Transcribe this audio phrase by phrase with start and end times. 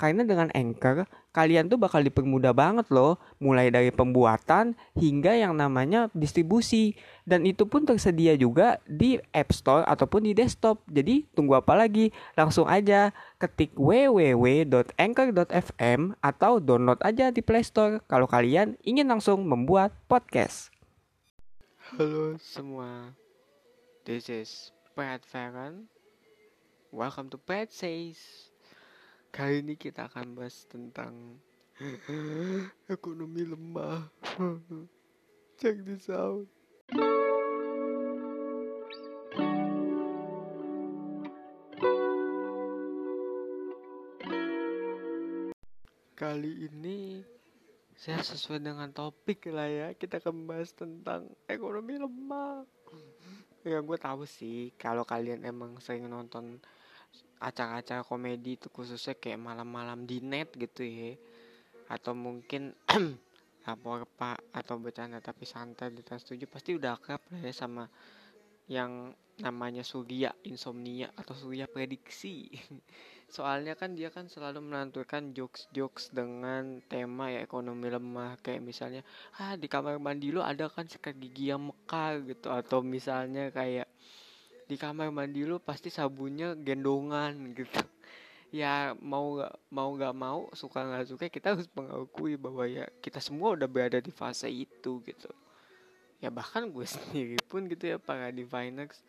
[0.00, 1.04] Karena dengan Anchor,
[1.36, 6.96] kalian tuh bakal dipermudah banget loh, mulai dari pembuatan hingga yang namanya distribusi.
[7.28, 10.80] Dan itu pun tersedia juga di App Store ataupun di desktop.
[10.88, 12.16] Jadi tunggu apa lagi?
[12.32, 19.92] Langsung aja ketik www.anchor.fm atau download aja di Play Store kalau kalian ingin langsung membuat
[20.08, 20.72] podcast.
[21.92, 23.12] Halo semua,
[24.08, 25.92] this is Pat Farron.
[26.88, 28.49] Welcome to Pat Says.
[29.30, 31.38] Kali ini kita akan bahas tentang
[32.90, 34.10] ekonomi lemah.
[35.62, 36.50] Check this out.
[46.18, 47.22] Kali ini
[47.94, 52.66] saya sesuai dengan topik lah ya kita akan bahas tentang ekonomi lemah.
[53.62, 56.58] Ya gue tahu sih kalau kalian emang sering nonton
[57.40, 61.16] acara-acara komedi itu khususnya kayak malam-malam di net gitu ya.
[61.88, 62.76] Atau mungkin
[63.64, 67.84] lapor pak atau bercanda tapi santai di tas tujuh pasti udah akrab lah ya sama
[68.70, 72.52] yang namanya Surya insomnia atau Surya prediksi.
[73.34, 78.36] Soalnya kan dia kan selalu menantukan jokes-jokes dengan tema ya ekonomi lemah.
[78.42, 79.02] Kayak misalnya
[79.38, 82.50] ah di kamar mandi lo ada kan sikat gigi yang mekar gitu.
[82.50, 83.86] Atau misalnya kayak
[84.70, 87.82] di kamar mandi lu pasti sabunnya gendongan gitu.
[88.54, 93.18] Ya mau nggak mau nggak mau suka nggak suka kita harus mengakui bahwa ya kita
[93.26, 95.30] semua udah berada di fase itu gitu.
[96.22, 99.02] Ya bahkan gue sendiri pun gitu ya para diviners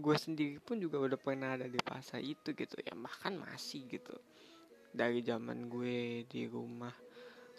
[0.00, 4.16] gue sendiri pun juga udah pernah ada di fase itu gitu ya bahkan masih gitu.
[4.92, 6.92] Dari zaman gue di rumah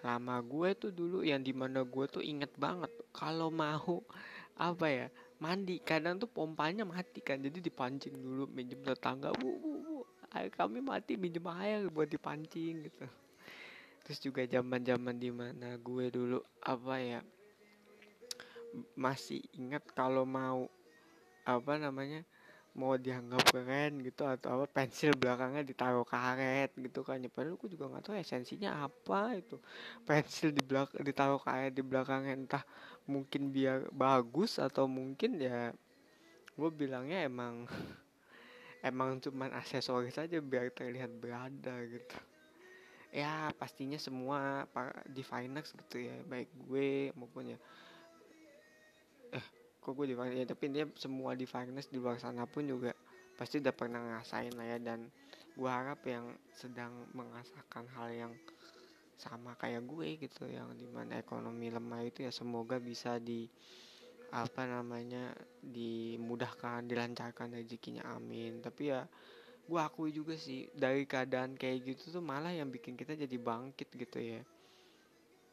[0.04, 4.04] lama gue tuh dulu yang di mana gue tuh inget banget kalau mau
[4.70, 5.08] apa ya
[5.44, 5.84] mandi.
[5.84, 7.44] Kadang tuh pompanya mati kan.
[7.44, 9.98] Jadi dipancing dulu minjem tetangga bu bu bu
[10.32, 13.06] air kami mati minjem air buat dipancing gitu.
[14.08, 17.20] Terus juga zaman zaman di mana gue dulu apa ya
[18.96, 20.66] masih ingat kalau mau
[21.44, 22.24] apa namanya
[22.74, 27.22] mau dianggap keren gitu atau apa pensil belakangnya ditaruh karet gitu kan.
[27.22, 29.58] Ya padahal aku juga nggak tahu esensinya apa itu.
[30.10, 32.64] Pensil di belak ditaruh karet di belakangnya entah
[33.06, 35.70] mungkin biar bagus atau mungkin ya
[36.54, 37.66] gue bilangnya emang
[38.90, 42.18] emang cuman aksesoris saja biar terlihat berada gitu.
[43.14, 47.60] Ya pastinya semua para diviners gitu ya baik gue maupun ya
[49.34, 52.96] eh kok gue diviners ya tapi dia semua diviners di luar sana pun juga
[53.36, 55.12] pasti udah pernah ngerasain lah ya dan
[55.54, 58.34] gue harap yang sedang mengasakan hal yang
[59.20, 63.46] sama kayak gue gitu yang di mana ekonomi lemah itu ya semoga bisa di
[64.34, 65.30] apa namanya
[65.62, 68.66] dimudahkan dilancarkan rezekinya amin.
[68.66, 69.06] Tapi ya
[69.64, 73.94] gue akui juga sih dari keadaan kayak gitu tuh malah yang bikin kita jadi bangkit
[73.94, 74.42] gitu ya.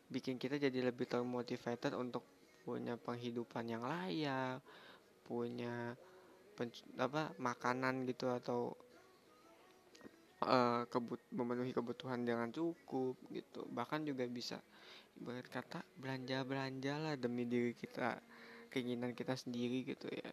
[0.08, 2.24] Bikin kita jadi lebih termotivated untuk
[2.70, 4.62] punya penghidupan yang layak
[5.26, 5.98] punya
[7.00, 8.76] apa makanan gitu atau
[10.44, 13.64] uh, kebut memenuhi kebutuhan dengan cukup gitu.
[13.74, 14.60] Bahkan juga bisa
[15.18, 18.20] ibarat kata belanja belanja lah demi diri kita
[18.70, 20.30] keinginan kita sendiri gitu ya.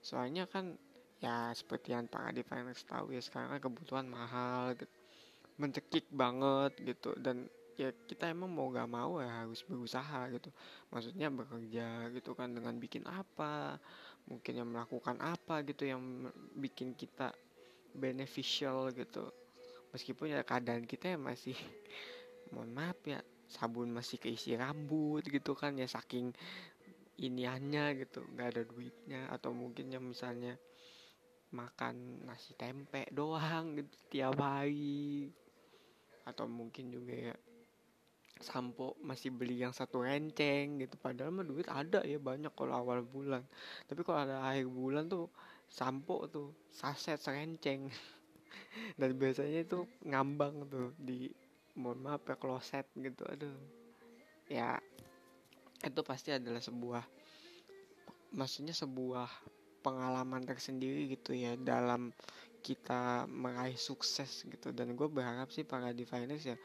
[0.00, 0.72] Soalnya kan
[1.18, 4.94] ya seperti yang Pak Adi Finance tahu ya sekarang kan kebutuhan mahal gitu
[5.58, 7.12] mencekik banget gitu.
[7.18, 10.50] Dan ya kita emang mau gak mau ya harus berusaha gitu.
[10.90, 13.78] Maksudnya bekerja gitu kan dengan bikin apa
[14.26, 16.26] mungkin yang melakukan apa gitu yang
[16.58, 17.30] bikin kita
[17.94, 19.30] beneficial gitu.
[19.94, 21.54] Meskipun ya keadaan kita ya masih
[22.52, 26.34] mohon maaf ya sabun masih keisi rambut gitu kan ya saking
[27.16, 29.30] iniannya gitu nggak ada duitnya.
[29.30, 30.58] Atau mungkin yang misalnya
[31.54, 35.30] makan nasi tempe doang gitu tiap hari.
[36.26, 37.34] Atau mungkin juga ya
[38.40, 40.94] sampo masih beli yang satu renceng gitu.
[40.98, 43.42] Padahal mah duit ada ya banyak kalau awal bulan.
[43.86, 45.30] Tapi kalau ada akhir bulan tuh
[45.68, 47.88] sampo tuh saset serenceng.
[49.00, 51.30] Dan biasanya itu ngambang tuh di
[51.78, 53.54] mohon maaf ya kloset gitu aduh.
[54.50, 54.80] Ya
[55.78, 57.06] itu pasti adalah sebuah
[58.34, 59.30] maksudnya sebuah
[59.80, 62.10] pengalaman tersendiri gitu ya dalam
[62.62, 64.74] kita meraih sukses gitu.
[64.74, 66.56] Dan gue berharap sih para diviners ya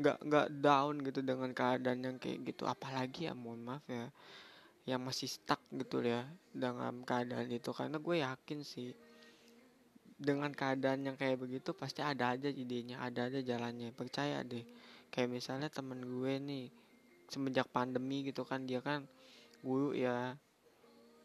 [0.00, 2.64] nggak nggak down gitu dengan keadaan yang kayak gitu.
[2.64, 4.08] Apalagi ya mohon maaf ya
[4.88, 7.70] yang masih stuck gitu ya dengan keadaan itu.
[7.70, 8.90] Karena gue yakin sih
[10.20, 13.92] dengan keadaan yang kayak begitu pasti ada aja idenya ada aja jalannya.
[13.92, 14.64] Percaya deh
[15.10, 16.66] kayak misalnya temen gue nih
[17.30, 19.06] semenjak pandemi gitu kan dia kan
[19.62, 20.34] guru ya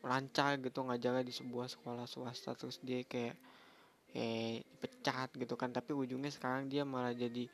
[0.06, 2.54] lancar gitu ngajarnya di sebuah sekolah swasta.
[2.54, 3.36] Terus dia kayak
[4.15, 5.75] eh pecat gitu kan.
[5.75, 7.45] Tapi ujungnya sekarang dia malah jadi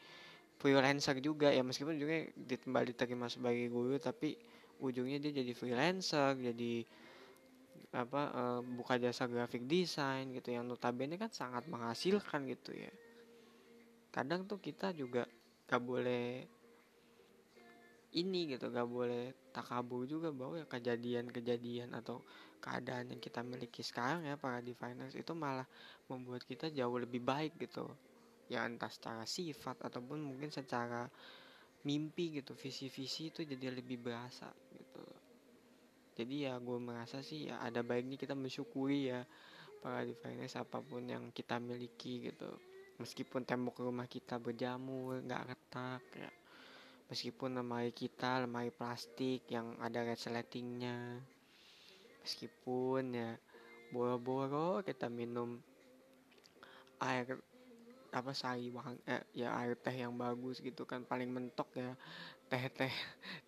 [0.62, 1.66] freelancer juga ya.
[1.66, 4.38] Meskipun ujungnya kembali diterima sebagai guru tapi
[4.82, 6.86] ujungnya dia jadi freelancer jadi
[7.92, 12.94] apa uh, buka jasa graphic design gitu yang notabene kan sangat menghasilkan gitu ya.
[14.16, 15.28] Kadang tuh kita juga
[15.68, 16.44] gak boleh
[18.12, 22.20] ini gitu gak boleh takabur juga bahwa ya kejadian-kejadian atau
[22.60, 25.66] keadaan yang kita miliki sekarang ya para di finance itu malah
[26.12, 27.88] membuat kita jauh lebih baik gitu.
[28.52, 31.08] Ya entah secara sifat ataupun mungkin secara
[31.88, 35.06] mimpi gitu visi-visi itu jadi lebih berasa gitu.
[36.20, 39.24] Jadi ya gue merasa sih ya ada baiknya kita mensyukuri ya
[39.80, 42.52] para di finance apa pun yang kita miliki gitu.
[43.00, 46.41] Meskipun tembok rumah kita berjamur nggak retak ya
[47.12, 50.98] meskipun lemari kita lemari plastik yang ada resletingnya
[52.24, 53.32] meskipun ya
[53.94, 55.50] boro-boro kita minum
[57.02, 57.28] air
[58.20, 61.92] apa sari wang eh, ya air teh yang bagus gitu kan paling mentok ya
[62.52, 62.94] teh teh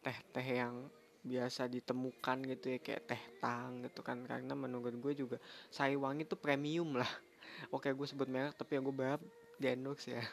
[0.03, 0.75] teh teh yang
[1.23, 4.17] biasa ditemukan gitu ya kayak teh tang gitu kan.
[4.29, 5.37] Karena menurut gue juga
[5.71, 7.11] sari wangi itu premium lah.
[7.75, 9.21] Oke gue sebut merek tapi yang gue berharap
[9.61, 9.67] di
[10.15, 10.23] ya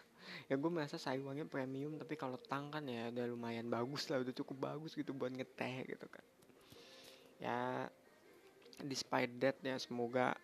[0.47, 4.35] ya gue merasa sayurannya premium tapi kalau tang kan ya udah lumayan bagus lah udah
[4.35, 6.25] cukup bagus gitu buat ngeteh gitu kan.
[7.41, 7.89] Ya
[8.85, 10.37] despite that ya semoga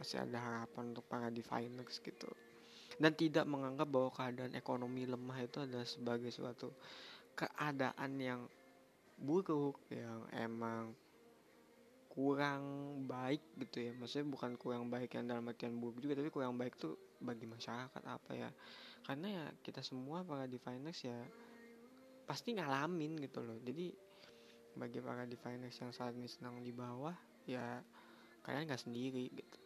[0.00, 2.30] masih ada harapan untuk para diviners gitu.
[3.00, 6.72] Dan tidak menganggap bahwa keadaan ekonomi lemah itu adalah sebagai suatu
[7.32, 8.40] keadaan yang
[9.20, 10.92] buruk yang emang
[12.20, 12.62] kurang
[13.08, 13.92] baik gitu ya.
[13.96, 18.02] Maksudnya bukan kurang baik yang dalam artian buruk juga tapi kurang baik tuh bagi masyarakat
[18.04, 18.52] apa ya.
[19.08, 21.16] Karena ya kita semua para diviners ya
[22.28, 23.56] pasti ngalamin gitu loh.
[23.64, 23.96] Jadi
[24.76, 27.16] bagi para diviners yang saat ini senang di bawah
[27.48, 27.80] ya
[28.44, 29.58] kalian nggak sendiri gitu.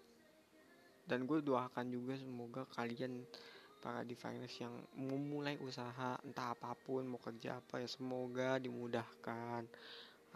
[1.05, 3.27] Dan gue doakan juga semoga kalian
[3.83, 9.69] para diviners yang memulai usaha entah apa pun mau kerja apa ya semoga dimudahkan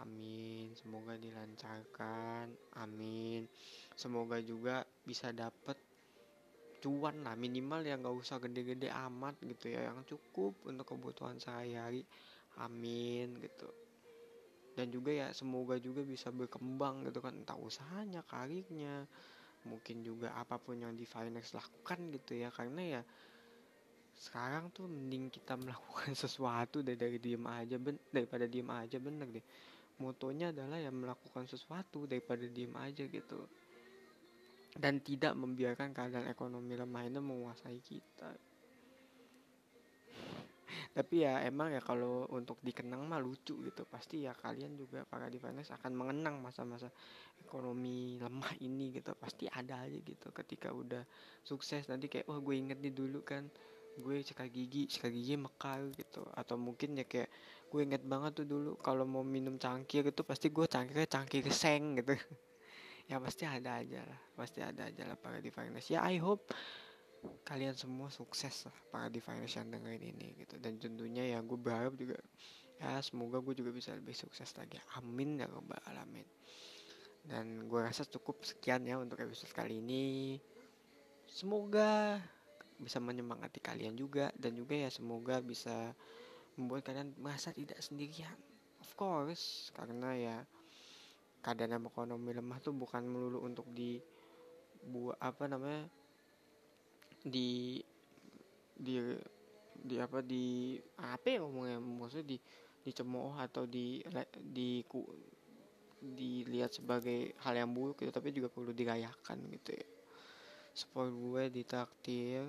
[0.01, 0.71] amin.
[0.75, 2.51] Semoga dilancarkan.
[2.79, 3.45] Amin.
[3.93, 5.75] Semoga juga bisa dapat
[6.79, 7.35] cuan lah.
[7.35, 9.91] Minimal ya nggak usah gede-gede amat gitu ya.
[9.91, 12.07] Yang cukup untuk kebutuhan sehari-hari.
[12.59, 13.67] Amin gitu.
[14.75, 17.35] Dan juga ya semoga juga bisa berkembang gitu kan.
[17.35, 19.03] Entah usahanya karirnya
[19.67, 22.47] mungkin juga apa pun yang di finance lakukan gitu ya.
[22.47, 23.01] Karena ya
[24.19, 29.27] sekarang tuh mending kita melakukan sesuatu dari, dari diem aja ben, daripada diem aja bener
[29.31, 29.45] deh
[29.99, 33.45] motonya adalah ya melakukan sesuatu daripada diem aja gitu.
[34.69, 38.29] Dan tidak membiarkan keadaan ekonomi lemah ini menguasai kita.
[40.97, 43.83] Tapi ya emang ya kalau untuk dikenang mah lucu gitu.
[43.89, 46.87] Pasti ya kalian juga para diviners akan mengenang masa-masa
[47.41, 49.17] ekonomi lemah ini gitu.
[49.17, 50.29] Pasti ada aja gitu.
[50.31, 51.03] Ketika udah
[51.43, 53.49] sukses nanti kayak oh gue inget nih dulu kan
[53.99, 56.23] gue sikat gigi sikat gigi mekar gitu.
[56.37, 57.27] Atau mungkin ya kayak
[57.69, 62.01] gue inget banget tuh dulu kalau mau minum cangkir itu pasti gue cangkirnya cangkir seng
[62.01, 62.17] gitu.
[63.09, 66.53] Ya pasti ada aja lah pasti ada aja lah para diviners ya I hope
[67.41, 70.61] kalian semua sukses lah para diviners yang dengerin ini gitu.
[70.61, 72.21] Dan tentunya ya gue berharap juga
[72.77, 74.77] ya semoga gue juga bisa lebih sukses lagi.
[75.01, 76.27] Amin ya robbal alamin.
[77.25, 80.37] Dan gue rasa cukup sekian ya untuk episode kali ini.
[81.25, 82.21] Semoga
[82.79, 85.91] bisa menyemangati kalian juga dan juga ya semoga bisa
[86.59, 88.35] membuat kalian merasa tidak sendirian.
[88.83, 90.37] Of course karena ya
[91.39, 93.95] keadaan ekonomi lemah tuh bukan melulu untuk di
[94.83, 95.87] buat apa namanya
[97.23, 97.79] di
[98.75, 98.95] di
[99.79, 102.37] di apa di apa ya ngomongnya maksudnya di
[102.83, 104.03] dicemooh atau di
[104.39, 105.03] di ku,
[105.99, 109.87] dilihat sebagai hal yang buruk gitu tapi juga perlu dirayakan gitu ya.
[110.75, 112.47] Support gue di takdir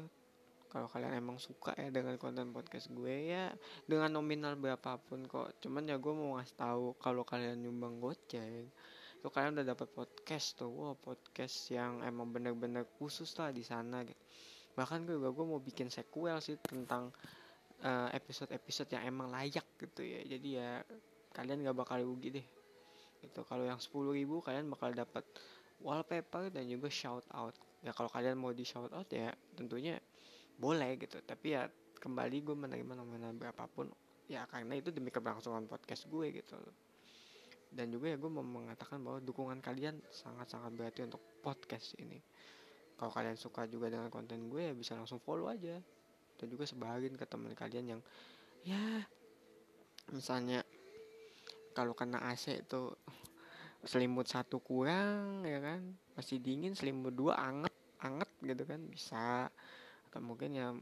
[0.70, 3.50] kalau kalian emang suka ya dengan konten podcast gue ya
[3.84, 5.58] dengan nominal berapapun kok.
[5.58, 8.70] Cuman ya gue mau ngasih tahu kalau kalian nyumbang goceng
[9.20, 10.70] itu kalian udah dapat podcast tuh.
[10.70, 14.22] Wow podcast yang emang bener-bener khusus lah di sana gitu.
[14.78, 17.12] Bahkan gue juga gue mau bikin sequel sih tentang
[17.84, 20.24] uh, episode-episode yang emang layak gitu ya.
[20.24, 20.80] Jadi ya
[21.36, 22.46] kalian gak bakal rugi deh.
[23.20, 25.26] Itu kalau yang sepuluh ribu kalian bakal dapat
[25.84, 27.52] wallpaper dan juga shout out.
[27.84, 30.00] Ya kalau kalian mau di shout out ya tentunya
[30.60, 31.16] boleh gitu.
[31.24, 31.64] Tapi ya
[31.96, 33.88] kembali gue menerima nominal berapapun.
[34.28, 36.60] Ya karena itu demi keberlangsungan podcast gue gitu.
[37.72, 42.20] Dan juga ya gue mau mengatakan bahwa dukungan kalian sangat-sangat berarti untuk podcast ini.
[43.00, 45.80] Kalau kalian suka juga dengan konten gue ya bisa langsung follow aja.
[46.36, 48.00] Dan juga sebarin ke teman kalian yang
[48.60, 48.80] ya
[50.12, 50.60] misalnya
[51.72, 52.92] kalau kena AC tuh
[53.86, 55.80] selimut satu kurang ya kan?
[56.18, 57.72] Masih dingin selimut dua anget
[58.04, 58.80] anget gitu kan?
[58.88, 59.48] Bisa
[60.10, 60.74] atau mungkin ya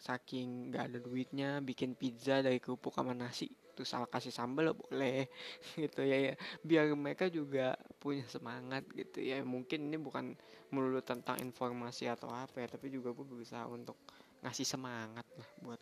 [0.00, 5.26] saking nggak ada duitnya bikin pizza dari kerupuk sama nasi terus salah kasih sambal boleh
[5.82, 6.34] gitu ya, ya.
[6.62, 9.42] Biar mereka juga punya semangat gitu ya.
[9.42, 10.32] Mungkin ini bukan
[10.70, 13.98] melulu tentang informasi atau apa ya tapi juga gue berusaha untuk
[14.46, 15.80] ngasih semangat lah buat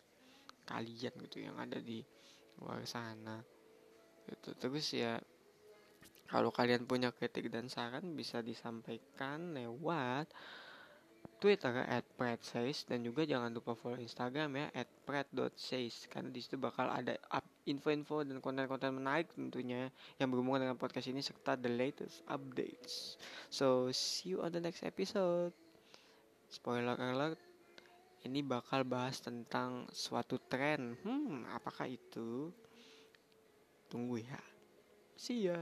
[0.65, 2.01] kalian gitu yang ada di
[2.59, 3.39] luar sana
[4.25, 4.57] gitu.
[4.57, 5.21] Terus ya
[6.33, 10.33] kalau kalian punya kritik dan saran bisa disampaikan lewat
[11.43, 16.55] Twitter at @predsays dan juga jangan lupa follow Instagram ya at @pred.says karena di situ
[16.55, 17.19] bakal ada
[17.67, 23.19] info-info dan konten-konten menarik tentunya yang berhubungan dengan podcast ini serta the latest updates.
[23.51, 25.51] So see you on the next episode.
[26.47, 27.41] Spoiler alert,
[28.23, 30.95] ini bakal bahas tentang suatu tren.
[31.03, 32.55] Hmm, apakah itu?
[33.91, 34.39] Tunggu ya.
[35.19, 35.59] See ya.